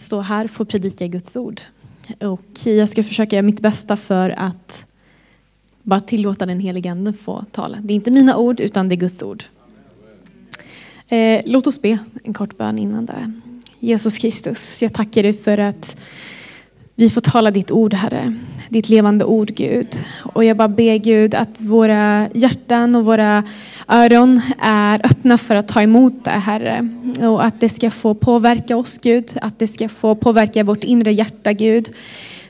[0.00, 1.60] stå här och få predika Guds ord.
[2.20, 4.84] Och jag ska försöka göra mitt bästa för att
[5.82, 7.78] bara tillåta den helige Ande få tala.
[7.82, 9.44] Det är inte mina ord utan det är Guds ord.
[11.08, 13.32] Eh, låt oss be en kort bön innan det.
[13.80, 15.96] Jesus Kristus, jag tackar dig för att
[16.94, 18.34] vi får tala ditt ord, Herre.
[18.68, 19.85] Ditt levande ord, Gud.
[20.36, 23.44] Och jag bara ber Gud att våra hjärtan och våra
[23.88, 26.88] öron är öppna för att ta emot det, Herre.
[27.20, 29.30] Och att det ska få påverka oss, Gud.
[29.42, 31.88] Att det ska få påverka vårt inre hjärta, Gud.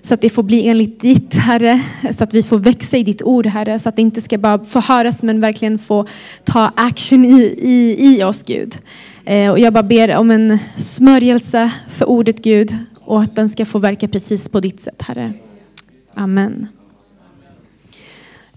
[0.03, 1.83] Så att det får bli enligt ditt, Herre.
[2.11, 3.79] Så att vi får växa i ditt ord, Herre.
[3.79, 6.07] Så att det inte ska bara få höras, men verkligen få
[6.45, 8.79] ta action i, i, i oss, Gud.
[9.25, 12.77] Eh, och jag bara ber om en smörjelse för ordet, Gud.
[13.01, 15.33] Och att den ska få verka precis på ditt sätt, Herre.
[16.15, 16.69] Amen.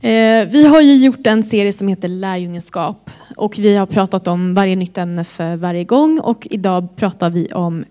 [0.02, 4.54] Eh, vi har ju gjort en serie som heter Lärjungenskap och vi har pratat om
[4.54, 7.86] varje nytt ämne för varje gång och idag pratar vi om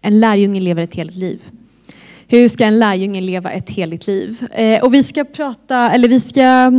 [0.00, 1.40] en lärjunge lever ett helt liv.
[2.28, 4.46] Hur ska en lärjunge leva ett heligt liv?
[4.52, 6.72] Eh, och vi ska prata, eller vi ska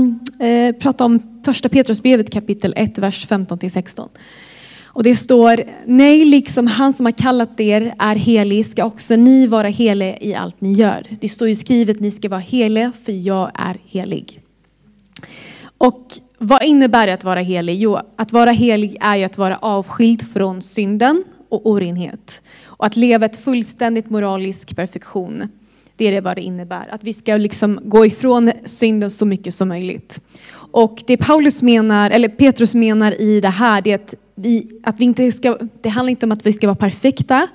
[0.46, 4.10] eh, prata om första Petrusbrevet kapitel 1, vers 15 till 16.
[4.84, 9.48] Och det står, nej liksom han som har kallat er är helig ska också ni
[9.48, 11.04] vara heliga i allt ni gör.
[11.20, 14.42] Det står ju skrivet, ni ska vara heliga för jag är helig.
[15.80, 16.06] Och
[16.38, 17.82] vad innebär det att vara helig?
[17.82, 22.42] Jo, att vara helig är ju att vara avskild från synden och orenhet.
[22.66, 25.50] Och att leva ett fullständigt moralisk perfektion.
[25.96, 26.88] Det är det vad det innebär.
[26.92, 30.22] Att vi ska liksom gå ifrån synden så mycket som möjligt.
[30.72, 35.00] Och det Paulus menar, eller Petrus menar i det här, det är att vi, att
[35.00, 37.48] vi inte ska, det handlar inte om att vi ska vara perfekta.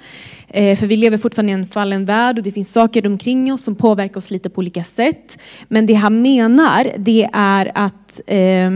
[0.54, 3.62] Eh, för vi lever fortfarande i en fallen värld och det finns saker omkring oss
[3.62, 5.38] som påverkar oss lite på olika sätt.
[5.68, 8.70] Men det han menar, det är att eh,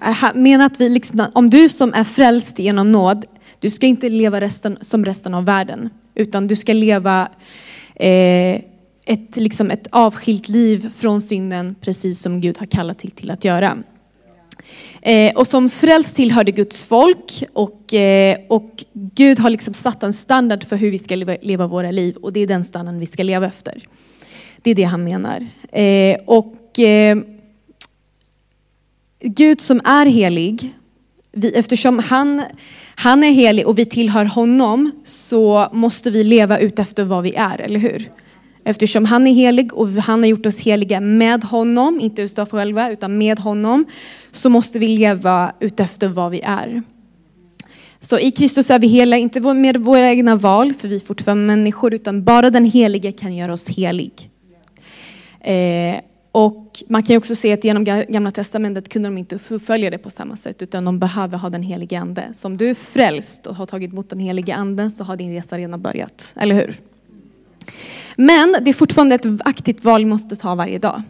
[0.00, 3.24] han menar att vi liksom, om du som är frälst genom nåd,
[3.58, 5.90] du ska inte leva resten, som resten av världen.
[6.14, 7.28] Utan du ska leva
[7.94, 8.60] eh,
[9.04, 13.44] ett, liksom ett avskilt liv från synden, precis som Gud har kallat till, till att
[13.44, 13.76] göra.
[15.02, 20.12] Eh, och som frälst tillhörde Guds folk och, eh, och Gud har liksom satt en
[20.12, 23.06] standard för hur vi ska leva, leva, våra liv och det är den standarden vi
[23.06, 23.88] ska leva efter.
[24.62, 25.46] Det är det han menar.
[25.72, 27.18] Eh, och eh,
[29.22, 30.74] Gud som är helig,
[31.32, 32.42] vi, eftersom han,
[32.94, 37.34] han är helig och vi tillhör honom så måste vi leva ut efter vad vi
[37.34, 38.10] är, eller hur?
[38.64, 42.90] Eftersom han är helig och han har gjort oss heliga med honom, inte utav själva
[42.90, 43.84] utan med honom,
[44.32, 46.82] så måste vi leva utefter vad vi är.
[48.00, 51.44] Så i Kristus är vi hela, inte med våra egna val, för vi är fortfarande
[51.44, 54.30] människor, utan bara den helige kan göra oss helig.
[55.40, 56.00] Eh,
[56.32, 59.98] och man kan ju också se att genom gamla testamentet kunde de inte förfölja det
[59.98, 62.24] på samma sätt, utan de behöver ha den helige ande.
[62.32, 65.32] Så om du är frälst och har tagit emot den helige anden så har din
[65.32, 66.76] resa redan börjat, eller hur?
[68.16, 71.02] Men det är fortfarande ett aktivt val vi måste ta varje dag.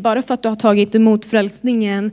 [0.00, 2.12] Bara för att du har tagit emot frälsningen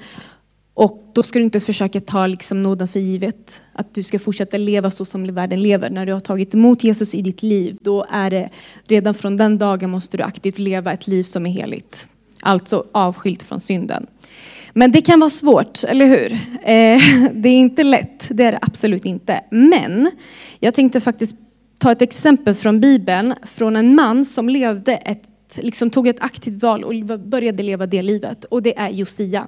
[0.74, 3.62] och då ska du inte försöka ta liksom nåden för givet.
[3.74, 5.90] Att du ska fortsätta leva så som världen lever.
[5.90, 8.50] När du har tagit emot Jesus i ditt liv, då är det
[8.88, 12.08] redan från den dagen måste du aktivt leva ett liv som är heligt.
[12.42, 14.08] Alltså avskilt från synden.
[14.74, 16.34] Men det kan vara svårt, eller hur?
[16.64, 19.44] Eh, det är inte lätt, det är det absolut inte.
[19.52, 20.12] Men
[20.60, 21.36] jag tänkte faktiskt
[21.78, 26.62] ta ett exempel från Bibeln, från en man som levde ett, liksom tog ett aktivt
[26.62, 28.46] val och började leva det livet.
[28.46, 29.48] Och det är Josia.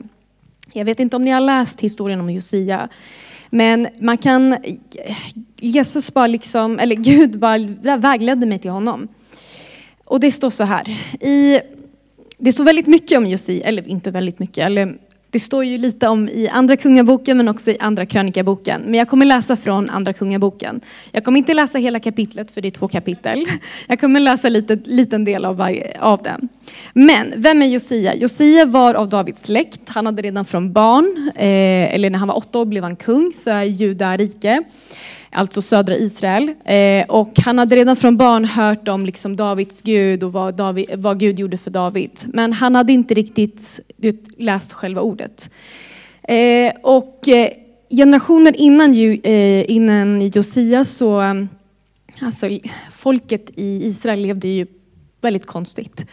[0.75, 2.89] Jag vet inte om ni har läst historien om Josia.
[3.49, 4.57] Men man kan,
[5.59, 9.07] Jesus bara liksom, eller Gud bara vägledde mig till honom.
[10.05, 10.89] Och det står så här,
[11.21, 11.59] i,
[12.37, 14.97] det står väldigt mycket om Josia, eller inte väldigt mycket, eller
[15.35, 18.81] det står ju lite om i Andra Kungaboken men också i Andra Krönikaboken.
[18.81, 20.81] Men jag kommer läsa från Andra Kungaboken.
[21.11, 23.45] Jag kommer inte läsa hela kapitlet för det är två kapitel.
[23.87, 26.49] Jag kommer läsa lite liten del av, varje, av den.
[26.93, 28.15] Men vem är Josia?
[28.15, 29.81] Josia var av Davids släkt.
[29.85, 33.31] Han hade redan från barn, eh, eller när han var åtta år blev han kung
[33.43, 34.63] för Juda rike
[35.35, 36.53] alltså södra Israel.
[36.65, 40.85] Eh, och han hade redan från barn hört om liksom Davids Gud och vad, David,
[40.95, 42.11] vad Gud gjorde för David.
[42.25, 43.79] Men han hade inte riktigt
[44.37, 45.49] läst själva ordet.
[46.23, 47.49] Eh, och eh,
[47.89, 48.93] generationen innan,
[49.23, 51.33] eh, innan Josia så, eh,
[52.21, 52.49] alltså
[52.91, 54.67] folket i Israel levde ju
[55.21, 56.05] väldigt konstigt.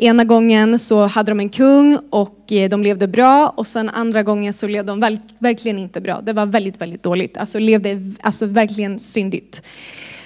[0.00, 4.22] Ena gången så hade de en kung och eh, de levde bra och sen andra
[4.22, 6.20] gången så levde de verkligen inte bra.
[6.20, 7.36] Det var väldigt, väldigt dåligt.
[7.36, 9.62] Alltså levde alltså verkligen syndigt.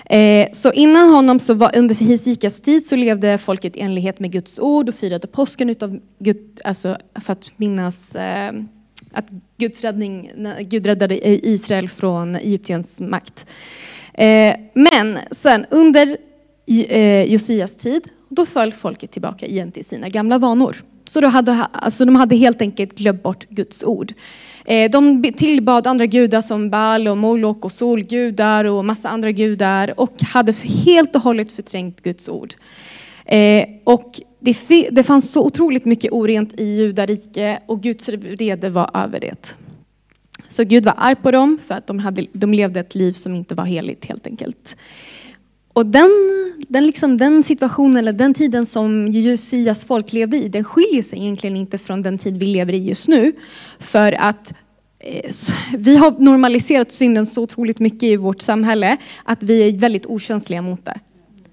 [0.06, 4.32] Eh, så innan honom, så var, under Hisikas tid, så levde folket i enlighet med
[4.32, 8.52] Guds ord och firade påsken utav Gud, alltså för att minnas eh,
[9.12, 9.26] att
[9.56, 10.30] Guds räddning,
[10.60, 13.46] Gud räddade Israel från Egyptens makt.
[14.14, 16.16] Eh, men sen under
[16.66, 20.76] eh, Josias tid, då föll folket tillbaka igen till sina gamla vanor.
[21.04, 24.12] Så de hade, alltså de hade helt enkelt glömt bort Guds ord.
[24.64, 30.00] Eh, de tillbad andra gudar som Baal och Molok och solgudar och massa andra gudar
[30.00, 30.52] och hade
[30.84, 32.54] helt och hållet förträngt Guds ord.
[33.24, 34.56] Eh, och det,
[34.90, 39.56] det fanns så otroligt mycket orent i judarike och Guds vrede var över det.
[40.48, 43.34] Så Gud var arg på dem för att de, hade, de levde ett liv som
[43.34, 44.76] inte var heligt helt enkelt.
[45.72, 46.10] Och den,
[46.68, 51.18] den, liksom, den situationen eller den tiden som Josias folk levde i, den skiljer sig
[51.18, 53.32] egentligen inte från den tid vi lever i just nu.
[53.78, 54.54] För att
[54.98, 55.30] eh,
[55.76, 60.62] vi har normaliserat synden så otroligt mycket i vårt samhälle att vi är väldigt okänsliga
[60.62, 61.00] mot det.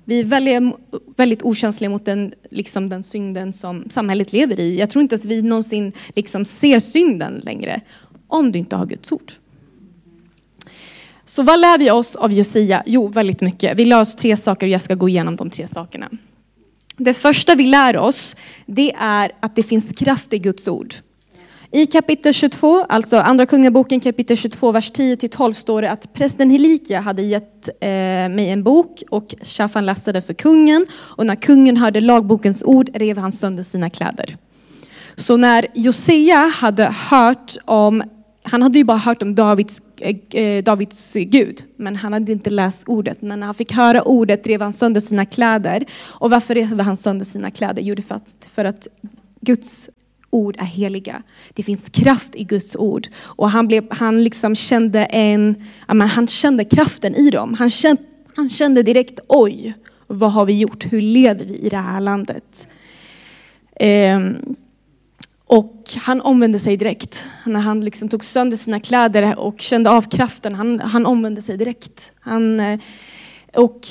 [0.05, 0.75] Vi är väldigt,
[1.15, 4.79] väldigt okänsliga mot den, liksom den synden som samhället lever i.
[4.79, 7.81] Jag tror inte att vi någonsin liksom ser synden längre
[8.27, 9.31] om du inte har Guds ord.
[11.29, 12.83] Så vad lär vi oss av Josia?
[12.85, 13.77] Jo, väldigt mycket.
[13.77, 16.09] Vi lär oss tre saker och jag ska gå igenom de tre sakerna.
[16.97, 18.35] Det första vi lär oss,
[18.65, 20.93] det är att det finns kraft i Guds ord.
[21.71, 26.99] I kapitel 22, alltså Andra Kungaboken kapitel 22, vers 10-12 står det att prästen Helikia
[26.99, 27.89] hade gett eh,
[28.29, 30.85] mig en bok och Shafan läste för kungen.
[30.93, 34.37] Och när kungen hörde lagbokens ord rev han sönder sina kläder.
[35.15, 38.03] Så när Josia hade hört om,
[38.43, 42.49] han hade ju bara hört om Davids, eh, eh, Davids Gud, men han hade inte
[42.49, 43.21] läst ordet.
[43.21, 45.85] Men när han fick höra ordet rev han sönder sina kläder.
[46.01, 47.81] Och varför rev han sönder sina kläder?
[47.81, 48.87] Jo, för att, för att
[49.41, 49.89] Guds
[50.29, 51.23] ord är heliga.
[51.53, 53.07] Det finns kraft i Guds ord.
[53.21, 57.53] Och han, blev, han liksom kände en, han kände kraften i dem.
[57.53, 58.01] Han kände,
[58.35, 59.73] han kände direkt, oj,
[60.07, 60.93] vad har vi gjort?
[60.93, 62.67] Hur lever vi i det här landet?
[63.79, 64.55] Um,
[65.49, 67.25] och han omvände sig direkt.
[67.45, 71.57] När han liksom tog sönder sina kläder och kände av kraften, han, han omvände sig
[71.57, 72.11] direkt.
[72.19, 72.79] Han, eh,
[73.53, 73.87] och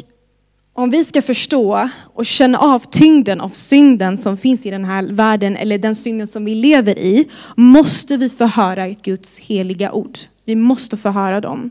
[0.72, 5.02] om vi ska förstå och känna av tyngden av synden som finns i den här
[5.02, 10.19] världen, eller den synden som vi lever i, måste vi få höra Guds heliga ord.
[10.44, 11.70] Vi måste få höra dem.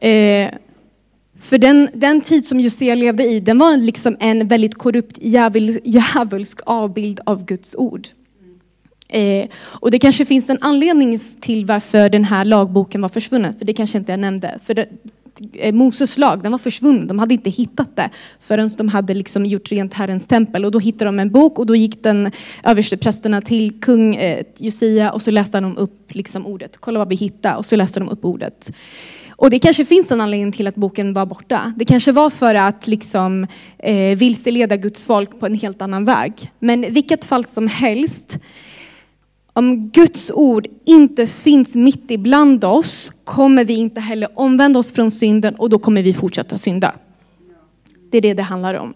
[0.00, 0.50] Eh,
[1.38, 5.18] för den, den tid som Josia levde i, den var liksom en väldigt korrupt
[5.84, 8.08] djävulsk avbild av Guds ord.
[9.10, 13.64] Eh, och det kanske finns en anledning till varför den här lagboken var försvunnen, för
[13.64, 14.58] det kanske inte jag nämnde.
[14.62, 14.88] För det,
[15.52, 17.06] eh, Moses lag, den var försvunnen.
[17.06, 18.10] De hade inte hittat det
[18.40, 20.64] förrän de hade liksom gjort rent Herrens tempel.
[20.64, 22.30] Och då hittade de en bok och då gick den
[22.64, 26.76] översteprästerna till kung eh, Josia och så läste de upp liksom ordet.
[26.80, 28.72] Kolla vad vi hittade och så läste de upp ordet.
[29.40, 31.72] Och det kanske finns en anledning till att boken var borta.
[31.76, 33.46] Det kanske var för att liksom,
[33.78, 36.32] eh, vilseleda Guds folk på en helt annan väg.
[36.58, 38.38] Men i vilket fall som helst
[39.60, 45.10] om Guds ord inte finns mitt ibland oss kommer vi inte heller omvända oss från
[45.10, 46.94] synden och då kommer vi fortsätta synda.
[48.10, 48.94] Det är det det handlar om.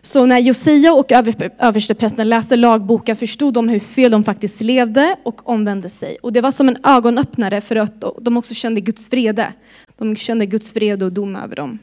[0.00, 1.12] Så när Josia och
[1.58, 6.16] översteprästen läste lagboken förstod de hur fel de faktiskt levde och omvände sig.
[6.22, 9.52] Och det var som en ögonöppnare för att de också kände Guds vrede.
[9.98, 11.78] De kände Guds vrede och dom över dem.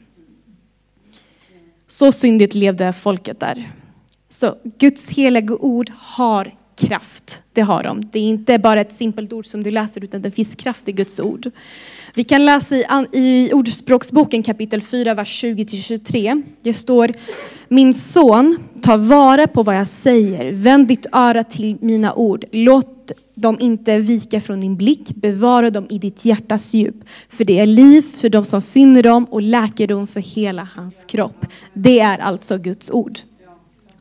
[1.88, 3.72] Så syndigt levde folket där.
[4.28, 7.42] Så Guds heliga ord har kraft.
[7.52, 8.08] Det har de.
[8.12, 10.92] Det är inte bara ett simpelt ord som du läser utan det finns kraft i
[10.92, 11.50] Guds ord.
[12.14, 16.42] Vi kan läsa i, i Ordspråksboken kapitel 4, vers 20-23.
[16.62, 17.12] Det står
[17.68, 20.52] Min son, ta vara på vad jag säger.
[20.52, 22.44] Vänd ditt öra till mina ord.
[22.52, 25.14] Låt dem inte vika från din blick.
[25.14, 26.96] Bevara dem i ditt hjärtas djup.
[27.28, 31.46] För det är liv för dem som finner dem och läkedom för hela hans kropp.
[31.72, 33.18] Det är alltså Guds ord.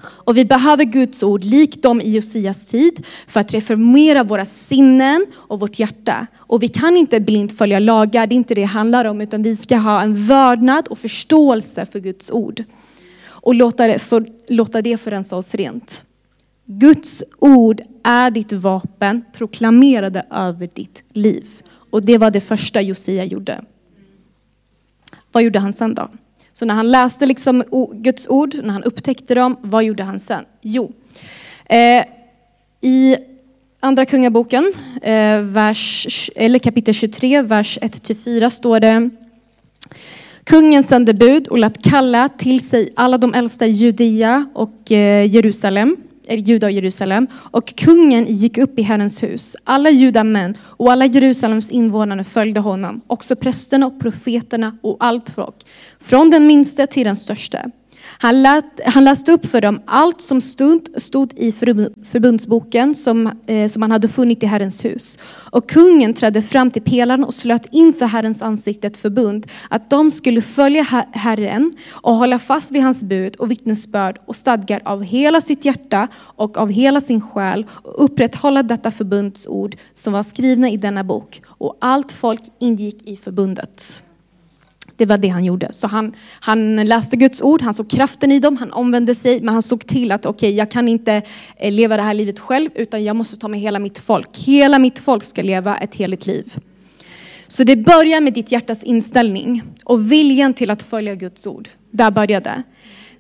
[0.03, 5.25] Och vi behöver Guds ord likt dem i Josias tid för att reformera våra sinnen
[5.34, 6.27] och vårt hjärta.
[6.38, 9.43] Och vi kan inte blint följa lagar, det är inte det det handlar om, utan
[9.43, 12.63] vi ska ha en vördnad och förståelse för Guds ord.
[13.24, 16.05] Och låta det, för, låta det förensa oss rent.
[16.65, 21.48] Guds ord är ditt vapen, proklamerade över ditt liv.
[21.91, 23.62] Och det var det första Josia gjorde.
[25.31, 26.10] Vad gjorde han sen då?
[26.53, 30.46] Så när han läste liksom Guds ord, när han upptäckte dem, vad gjorde han sen?
[30.62, 30.91] Jo,
[31.65, 32.05] eh,
[32.81, 33.17] i
[33.79, 39.10] Andra Kungaboken, eh, vers, eller kapitel 23, vers 1-4 står det
[40.43, 45.25] Kungen sände bud och lät kalla till sig alla de äldsta i Judea och eh,
[45.25, 45.98] Jerusalem
[46.38, 47.28] Juda och Jerusalem.
[47.34, 49.56] Och kungen gick upp i Herrens hus.
[49.64, 53.02] Alla judamän och alla Jerusalems invånare följde honom.
[53.08, 55.56] Också prästerna och profeterna och allt folk.
[56.00, 57.60] Från den minste till den största.
[58.17, 61.51] Han, lät, han läste upp för dem allt som stod, stod i
[62.03, 65.17] förbundsboken som, eh, som han hade funnit i Herrens hus.
[65.51, 70.12] Och kungen trädde fram till pelaren och slöt inför Herrens ansikte ett förbund att de
[70.12, 75.41] skulle följa Herren och hålla fast vid hans bud och vittnesbörd och stadgar av hela
[75.41, 80.77] sitt hjärta och av hela sin själ och upprätthålla detta förbundsord som var skrivna i
[80.77, 81.41] denna bok.
[81.48, 84.01] Och allt folk ingick i förbundet.
[85.01, 85.74] Det var det han gjorde.
[85.74, 89.53] Så han, han läste Guds ord, han såg kraften i dem, han omvände sig, men
[89.53, 91.22] han såg till att okej, okay, jag kan inte
[91.58, 94.38] eh, leva det här livet själv, utan jag måste ta med hela mitt folk.
[94.38, 96.53] Hela mitt folk ska leva ett heligt liv.
[97.48, 101.70] Så det börjar med ditt hjärtas inställning och viljan till att följa Guds ord.
[101.91, 102.63] Där började det.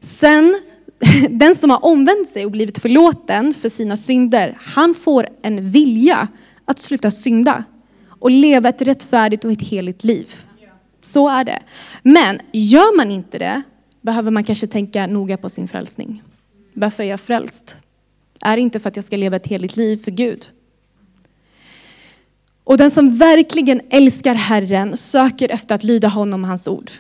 [0.01, 0.61] Sen,
[1.29, 6.27] den som har omvänt sig och blivit förlåten för sina synder, han får en vilja
[6.65, 7.63] att sluta synda
[8.19, 10.27] och leva ett rättfärdigt och ett heligt liv.
[11.11, 11.59] Så är det.
[12.03, 13.61] Men gör man inte det
[14.01, 16.23] behöver man kanske tänka noga på sin frälsning.
[16.73, 17.75] Varför är jag frälst?
[18.41, 20.45] Är det inte för att jag ska leva ett heligt liv för Gud?
[22.63, 26.91] Och den som verkligen älskar Herren söker efter att lyda honom och hans ord.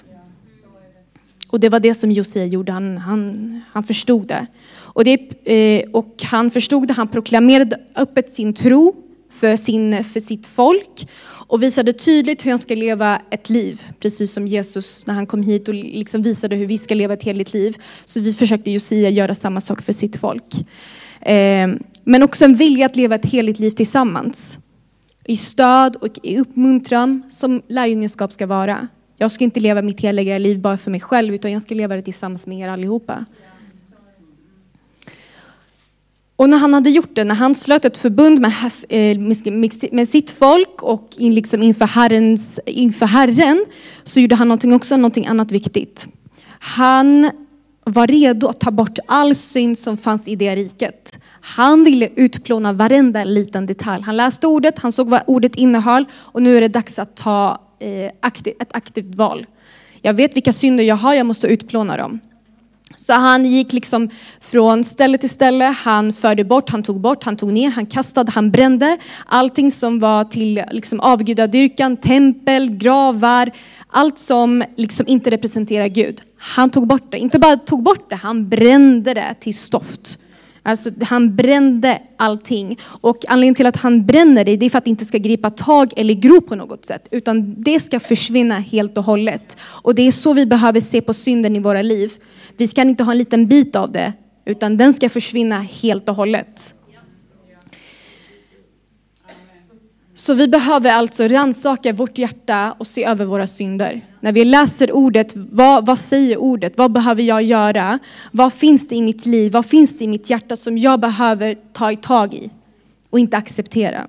[1.47, 4.47] Och det var det som Josia gjorde, han, han, han förstod det.
[4.73, 5.47] Och, det.
[5.53, 9.10] Eh, och han förstod det, han proklamerade öppet sin tro
[9.41, 14.33] för, sin, för sitt folk och visade tydligt hur han ska leva ett liv, precis
[14.33, 17.53] som Jesus när han kom hit och liksom visade hur vi ska leva ett heligt
[17.53, 17.75] liv.
[18.05, 20.53] Så vi försökte Josia göra samma sak för sitt folk.
[21.21, 21.67] Eh,
[22.03, 24.57] men också en vilja att leva ett heligt liv tillsammans.
[25.25, 28.87] I stöd och i uppmuntran som lärjungenskap ska vara.
[29.17, 31.95] Jag ska inte leva mitt heliga liv bara för mig själv utan jag ska leva
[31.95, 33.25] det tillsammans med er allihopa.
[36.41, 38.53] Och när han hade gjort det, när han slöt ett förbund med,
[38.89, 43.65] eh, med sitt folk och liksom inför, Herrens, inför Herren
[44.03, 46.07] så gjorde han någonting också någonting annat viktigt.
[46.59, 47.31] Han
[47.83, 51.19] var redo att ta bort all synd som fanns i det riket.
[51.41, 54.03] Han ville utplåna varenda liten detalj.
[54.03, 57.61] Han läste ordet, han såg vad ordet innehöll och nu är det dags att ta
[57.79, 58.05] eh,
[58.59, 59.45] ett aktivt val.
[60.01, 62.19] Jag vet vilka synder jag har, jag måste utplåna dem.
[63.01, 64.09] Så han gick liksom
[64.41, 68.31] från ställe till ställe, han förde bort, han tog bort, han tog ner, han kastade,
[68.31, 68.97] han brände.
[69.25, 73.51] Allting som var till liksom avgudadyrkan, tempel, gravar,
[73.87, 76.21] allt som liksom inte representerar Gud.
[76.37, 80.17] Han tog bort det, inte bara tog bort det, han brände det till stoft.
[80.63, 82.79] Alltså han brände allting.
[82.83, 85.49] Och anledningen till att han bränner det, det är för att det inte ska gripa
[85.49, 87.07] tag eller gro på något sätt.
[87.11, 89.57] Utan det ska försvinna helt och hållet.
[89.61, 92.11] Och det är så vi behöver se på synden i våra liv.
[92.57, 94.13] Vi kan inte ha en liten bit av det,
[94.45, 96.75] utan den ska försvinna helt och hållet.
[100.13, 104.01] Så vi behöver alltså rannsaka vårt hjärta och se över våra synder.
[104.23, 106.73] När vi läser ordet, vad, vad säger ordet?
[106.77, 107.99] Vad behöver jag göra?
[108.31, 109.51] Vad finns det i mitt liv?
[109.51, 112.49] Vad finns det i mitt hjärta som jag behöver ta tag i
[113.09, 114.07] och inte acceptera?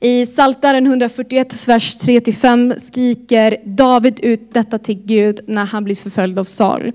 [0.00, 6.38] I Psaltaren 141, vers 3-5 skriker David ut detta till Gud när han blir förföljd
[6.38, 6.92] av Saul.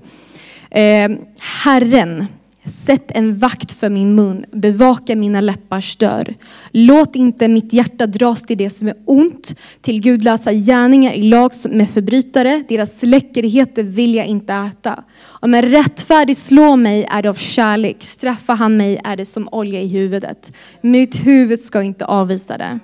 [0.70, 2.26] Eh, Herren,
[2.70, 6.34] sätt en vakt för min mun, bevaka mina läppars dörr.
[6.70, 11.52] Låt inte mitt hjärta dras till det som är ont, till gudlösa gärningar i lag
[11.70, 12.64] med förbrytare.
[12.68, 15.04] Deras läckerheter vill jag inte äta.
[15.22, 19.48] Om en rättfärdig slår mig är det av kärlek, straffar han mig är det som
[19.52, 20.52] olja i huvudet.
[20.80, 22.78] Mitt huvud ska inte avvisa det.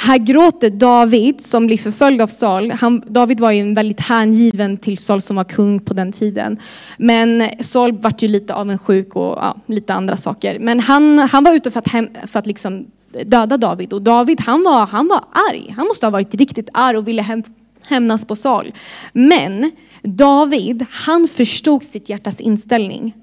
[0.00, 2.70] Här gråter David som blir förföljd av Saul.
[2.70, 6.58] Han, David var ju en väldigt hängiven till Saul som var kung på den tiden.
[6.98, 10.58] Men Saul vart ju lite avundsjuk och ja, lite andra saker.
[10.58, 12.86] Men han, han var ute för att, hem, för att liksom
[13.24, 15.74] döda David och David han var, han var arg.
[15.76, 17.42] Han måste ha varit riktigt arg och ville hem,
[17.82, 18.72] hämnas på Saul.
[19.12, 19.70] Men
[20.02, 23.14] David, han förstod sitt hjärtas inställning.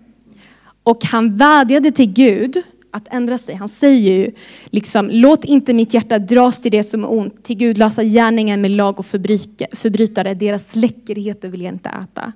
[0.83, 2.63] Och han vädjade till Gud
[2.95, 3.55] att ändra sig.
[3.55, 4.31] Han säger ju
[4.65, 8.71] liksom, låt inte mitt hjärta dras till det som är ont, till gudlösa gärningar med
[8.71, 10.33] lag och förbrytare.
[10.33, 12.33] Deras läckerheter vill jag inte äta.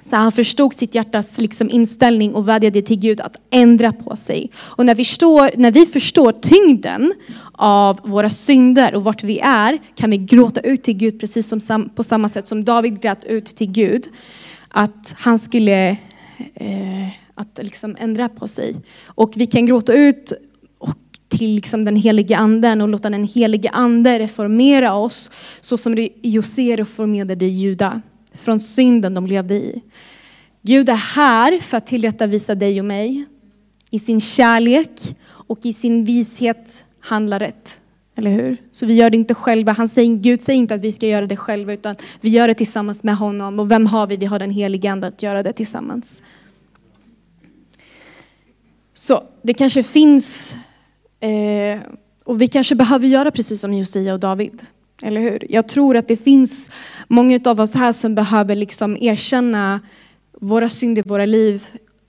[0.00, 4.50] Så han förstod sitt hjärtas liksom inställning och vädjade till Gud att ändra på sig.
[4.56, 7.12] Och när vi, står, när vi förstår tyngden
[7.52, 11.88] av våra synder och vart vi är kan vi gråta ut till Gud precis som,
[11.88, 14.08] på samma sätt som David grät ut till Gud.
[14.68, 15.96] Att han skulle
[16.54, 18.76] eh, att liksom ändra på sig.
[19.06, 20.32] Och vi kan gråta ut
[20.78, 20.96] och
[21.28, 26.76] till liksom den helige anden och låta den helige ande reformera oss så som José
[26.76, 28.02] reformerade Juda
[28.34, 29.82] från synden de levde i.
[30.62, 33.24] Gud är här för att tillrättavisa dig och mig
[33.90, 37.80] i sin kärlek och i sin vishet handla rätt.
[38.16, 38.56] Eller hur?
[38.70, 39.72] Så vi gör det inte själva.
[39.72, 42.54] Han säger, Gud säger inte att vi ska göra det själva utan vi gör det
[42.54, 43.58] tillsammans med honom.
[43.58, 44.16] Och vem har vi?
[44.16, 46.22] Vi har den helige Ande att göra det tillsammans.
[48.94, 50.54] Så det kanske finns,
[51.20, 51.80] eh,
[52.24, 54.66] och vi kanske behöver göra precis som Josia och David.
[55.02, 55.46] Eller hur?
[55.48, 56.70] Jag tror att det finns
[57.08, 59.80] många av oss här som behöver liksom erkänna
[60.40, 61.66] våra synder, våra liv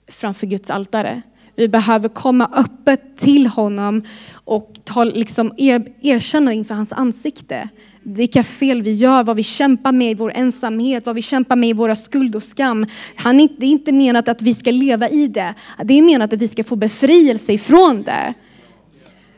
[0.08, 1.22] framför Guds altare.
[1.56, 7.68] Vi behöver komma öppet till honom och ta, liksom, er, erkänna inför hans ansikte
[8.04, 11.68] vilka fel vi gör, vad vi kämpar med i vår ensamhet, vad vi kämpar med
[11.68, 12.86] i våra skuld och skam.
[13.16, 15.54] Han, det är inte menat att vi ska leva i det.
[15.84, 18.34] Det är menat att vi ska få befrielse ifrån det.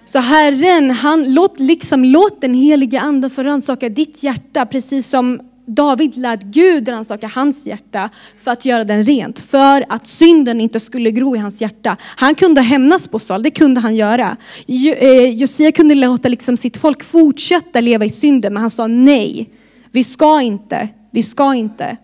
[0.04, 5.40] Så Herren, han, låt, liksom, låt den heliga anden få rannsaka ditt hjärta, precis som
[5.66, 8.10] David lät Gud rannsaka hans hjärta
[8.42, 9.38] för att göra den rent.
[9.38, 11.96] För att synden inte skulle gro i hans hjärta.
[12.00, 14.36] Han kunde hämnas på Saul, det kunde han göra.
[14.66, 19.50] Eh, Josia kunde låta liksom sitt folk fortsätta leva i synden, men han sa nej.
[19.90, 21.96] Vi ska inte, vi ska inte.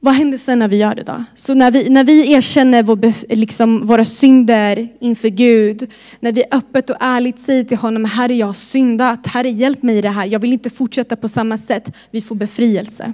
[0.00, 1.24] Vad händer sen när vi gör det då?
[1.34, 6.90] Så när vi, när vi erkänner vår, liksom, våra synder inför Gud, när vi öppet
[6.90, 10.26] och ärligt säger till honom, Herre jag har syndat, Herre hjälp mig i det här,
[10.26, 11.92] jag vill inte fortsätta på samma sätt.
[12.10, 13.12] Vi får befrielse.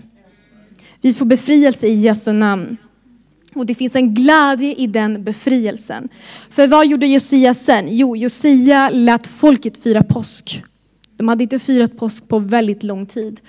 [1.01, 2.77] Vi får befrielse i Jesu namn.
[3.55, 6.09] Och det finns en glädje i den befrielsen.
[6.51, 7.87] För vad gjorde Josia sen?
[7.91, 10.63] Jo, Josia lät folket fira påsk.
[11.23, 13.41] De hade inte firat påsk på väldigt lång tid.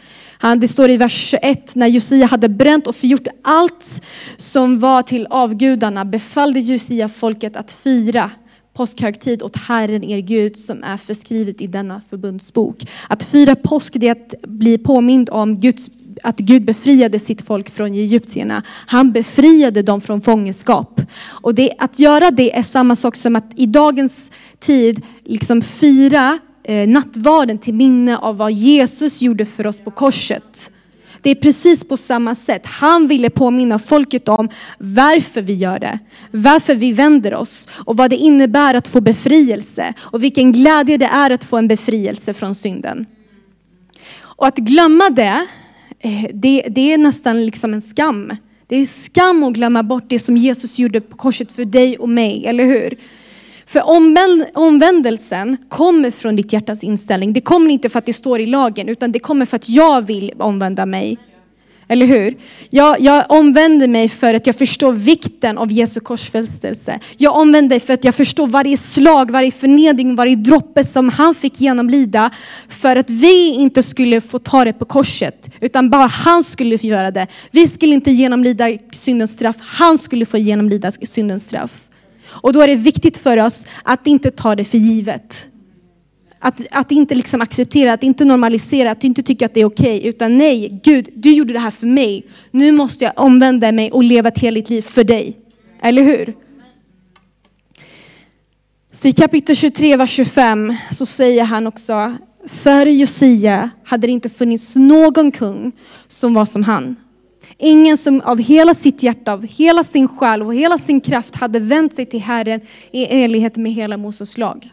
[0.58, 4.04] Det står i vers 21, när Josia hade bränt och förgjort allt
[4.38, 8.32] som var till avgudarna befallde Josia folket att fira
[8.74, 12.78] påskhögtid åt Herren er Gud som är förskrivet i denna förbundsbok.
[13.10, 15.90] Att fira påsk det är att bli påmind om Guds
[16.24, 18.64] att Gud befriade sitt folk från egyptierna.
[18.68, 21.02] Han befriade dem från fångenskap.
[21.26, 26.40] Och det, att göra det är samma sak som att i dagens tid liksom fira
[26.64, 30.72] eh, nattvarden till minne av vad Jesus gjorde för oss på korset.
[31.22, 32.66] Det är precis på samma sätt.
[32.66, 36.00] Han ville påminna folket om varför vi gör det,
[36.32, 41.06] varför vi vänder oss och vad det innebär att få befrielse och vilken glädje det
[41.06, 43.06] är att få en befrielse från synden.
[44.20, 45.48] Och att glömma det,
[46.00, 48.36] eh, det, det är nästan liksom en skam.
[48.68, 52.10] Det är skam att glömma bort det som Jesus gjorde på korset för dig och
[52.10, 52.98] mig, eller hur?
[53.74, 53.84] För
[54.54, 57.34] omvändelsen kommer från ditt hjärtas inställning.
[57.34, 60.08] Det kommer inte för att det står i lagen, utan det kommer för att jag
[60.08, 61.18] vill omvända mig.
[61.88, 62.38] Eller hur?
[62.70, 67.00] Jag, jag omvänder mig för att jag förstår vikten av Jesu korsfästelse.
[67.18, 71.36] Jag omvänder mig för att jag förstår varje slag, varje förnedring, varje droppe som han
[71.36, 72.30] fick genomlida
[72.68, 76.88] för att vi inte skulle få ta det på korset, utan bara han skulle få
[76.88, 77.28] göra det.
[77.52, 81.84] Vi skulle inte genomlida syndens straff, han skulle få genomlida syndens straff.
[82.34, 85.48] Och då är det viktigt för oss att inte ta det för givet.
[86.40, 89.98] Att, att inte liksom acceptera, att inte normalisera, att inte tycka att det är okej.
[89.98, 92.26] Okay, utan nej, Gud, du gjorde det här för mig.
[92.52, 95.38] Nu måste jag omvända mig och leva ett heligt liv för dig.
[95.82, 96.34] Eller hur?
[98.92, 102.16] Så i kapitel 23, vers 25 så säger han också,
[102.48, 105.72] före Josia hade det inte funnits någon kung
[106.08, 106.96] som var som han.
[107.58, 111.60] Ingen som av hela sitt hjärta, av hela sin själ och hela sin kraft hade
[111.60, 114.70] vänt sig till Herren i enlighet med hela Moses lag.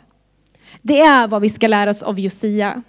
[0.83, 2.83] Det är vad vi ska lära oss av Josia.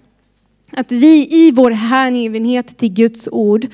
[0.71, 3.67] Att vi i vår hängivenhet till Guds ord,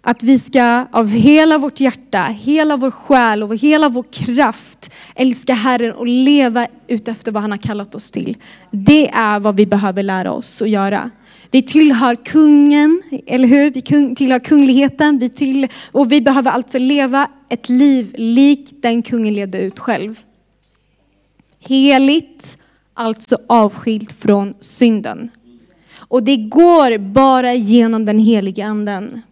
[0.00, 5.54] att vi ska av hela vårt hjärta, hela vår själ och hela vår kraft älska
[5.54, 8.36] Herren och leva utefter vad han har kallat oss till.
[8.70, 11.10] Det är vad vi behöver lära oss att göra.
[11.50, 13.70] Vi tillhör kungen, eller hur?
[13.70, 13.82] Vi
[14.14, 15.18] tillhör kungligheten.
[15.18, 20.20] Vi till, och vi behöver alltså leva ett liv likt den kungen levde ut själv.
[21.60, 22.58] Heligt,
[22.94, 25.30] alltså avskilt från synden.
[25.98, 29.22] Och det går bara genom den heliga anden.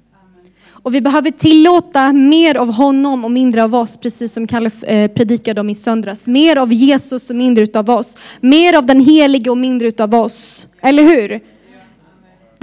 [0.68, 5.10] Och vi behöver tillåta mer av honom och mindre av oss, precis som Kalle eh,
[5.10, 6.26] predikade om i söndags.
[6.26, 8.16] Mer av Jesus och mindre av oss.
[8.40, 10.66] Mer av den helige och mindre av oss.
[10.80, 11.40] Eller hur?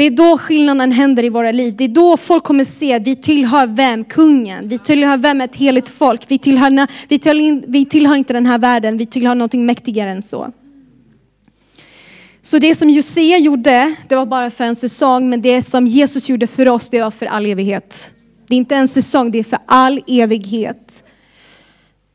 [0.04, 1.76] Det är då skillnaden händer i våra liv.
[1.76, 4.06] Det är då folk kommer se att vi tillhör vem?
[4.06, 4.68] Kungen.
[4.68, 5.42] Vi tillhör vem?
[5.42, 6.22] Ett heligt folk.
[6.28, 10.22] Vi tillhör, vi tillhör, vi tillhör inte den här världen, vi tillhör någonting mäktigare än
[10.22, 10.52] så.
[12.42, 16.30] Så det som Josea gjorde, det var bara för en säsong, men det som Jesus
[16.30, 18.13] gjorde för oss, det var för all evighet.
[18.48, 21.04] Det är inte en säsong, det är för all evighet.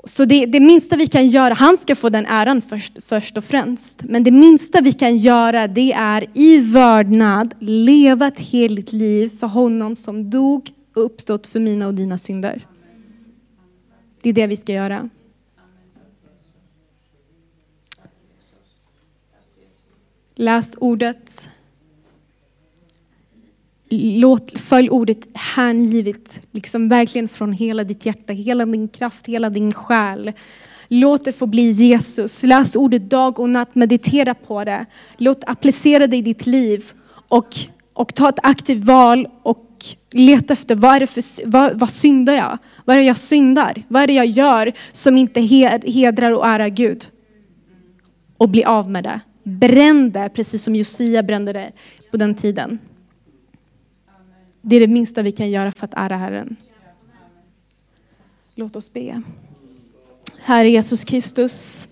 [0.09, 3.45] Så det, det, minsta vi kan göra, han ska få den äran först, först och
[3.45, 4.03] främst.
[4.03, 9.47] Men det minsta vi kan göra det är i vördnad leva ett heligt liv för
[9.47, 12.67] honom som dog och uppstått för mina och dina synder.
[14.23, 15.11] Det är det vi ska göra.
[20.35, 21.49] Läs ordet.
[23.91, 29.73] Låt, följ ordet hängivet, liksom verkligen från hela ditt hjärta, hela din kraft, hela din
[29.73, 30.33] själ.
[30.89, 32.43] Låt det få bli Jesus.
[32.43, 34.87] Läs ordet dag och natt, meditera på det.
[35.17, 36.85] Låt applicera det i ditt liv
[37.29, 37.49] och,
[37.93, 39.69] och ta ett aktivt val och
[40.11, 42.59] leta efter vad, är det för, vad, vad syndar jag?
[42.85, 43.83] Vad är det jag syndar?
[43.89, 45.41] Vad är det jag gör som inte
[45.87, 47.05] hedrar och ärar Gud?
[48.37, 49.21] Och bli av med det.
[49.43, 51.73] Bränn det, precis som Josia brände det
[52.11, 52.79] på den tiden.
[54.69, 56.57] Det är det minsta vi kan göra för att ära Herren.
[58.55, 59.23] Låt oss be.
[60.39, 61.89] Herre Jesus Kristus.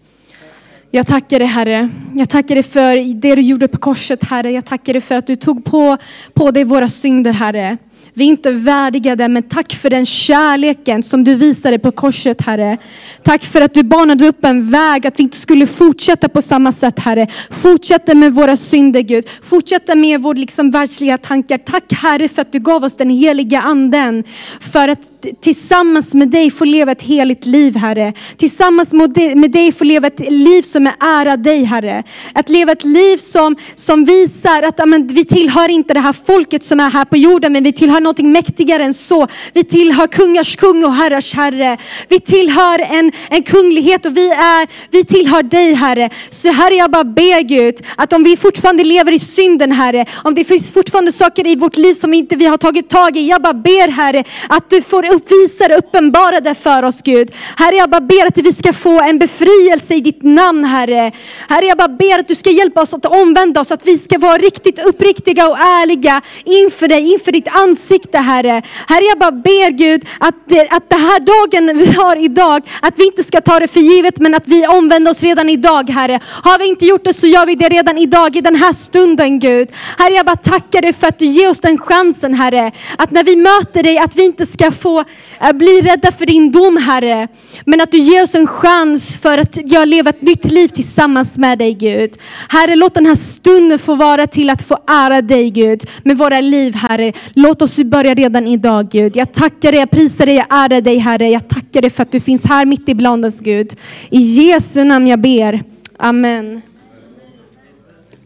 [0.91, 1.91] Jag tackar dig Herre.
[2.15, 4.51] Jag tackar dig för det du gjorde på korset Herre.
[4.51, 5.97] Jag tackar dig för att du tog på,
[6.35, 7.79] på dig våra synder Herre.
[8.19, 12.43] Vi är inte värdiga det, men tack för den kärleken som du visade på korset,
[12.43, 12.79] Herre.
[13.23, 16.73] Tack för att du banade upp en väg, att vi inte skulle fortsätta på samma
[16.73, 17.27] sätt, Herre.
[17.51, 19.29] Fortsätta med våra synder, Gud.
[19.43, 21.59] Fortsätta med våra liksom, världsliga tankar.
[21.59, 24.25] Tack, Herre, för att du gav oss den heliga anden.
[24.61, 25.01] För att
[25.41, 28.13] tillsammans med dig få leva ett heligt liv, Herre.
[28.37, 28.93] Tillsammans
[29.35, 32.05] med dig få leva ett liv som är ära dig, Herre.
[32.33, 36.65] Att leva ett liv som, som visar att amen, vi tillhör inte det här folket
[36.65, 39.27] som är här på jorden, men vi tillhör någonting mäktigare än så.
[39.53, 41.79] Vi tillhör kungars kung och herrars herre.
[42.09, 46.11] Vi tillhör en, en kunglighet och vi, är, vi tillhör dig, Herre.
[46.31, 50.35] Så Herre, jag bara ber Gud, att om vi fortfarande lever i synden, Herre, om
[50.35, 53.43] det finns fortfarande saker i vårt liv som inte vi har tagit tag i, jag
[53.43, 57.31] bara ber Herre, att du får uppvisa det, uppenbara det för oss Gud.
[57.57, 61.13] Herre, jag bara ber att vi ska få en befrielse i ditt namn, Herre.
[61.49, 64.19] Herre, jag bara ber att du ska hjälpa oss att omvända oss, att vi ska
[64.19, 68.63] vara riktigt uppriktiga och ärliga inför dig, inför ditt ansikte, Herre.
[68.89, 72.95] Herre, jag bara ber Gud att, det, att den här dagen vi har idag, att
[72.97, 76.21] vi inte ska ta det för givet, men att vi omvänder oss redan idag, Herre.
[76.25, 79.39] Har vi inte gjort det så gör vi det redan idag, i den här stunden,
[79.39, 79.69] Gud.
[79.99, 82.73] Herre, jag bara tackar dig för att du ger oss den chansen, Herre.
[82.99, 85.05] Att när vi möter dig, att vi inte ska få
[85.41, 87.29] Eh, bli rädda för din dom, Herre.
[87.65, 91.37] Men att du ger oss en chans för att jag lever ett nytt liv tillsammans
[91.37, 92.11] med dig, Gud.
[92.49, 96.41] Herre, låt den här stunden få vara till att få ära dig, Gud, med våra
[96.41, 97.13] liv, Herre.
[97.35, 99.17] Låt oss börja redan idag, Gud.
[99.17, 101.31] Jag tackar dig, jag prisar dig, jag ärar dig, Herre.
[101.31, 103.77] Jag tackar dig för att du finns här mitt ibland oss, Gud.
[104.11, 105.63] I Jesu namn jag ber.
[105.99, 106.63] Amen.